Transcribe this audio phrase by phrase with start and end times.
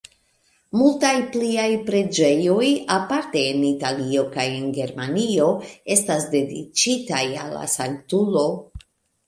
[0.77, 5.53] Multaj pliaj preĝejoj, aparte en Italio kaj en Germanio,
[5.99, 8.47] estas dediĉitaj al la sanktulo.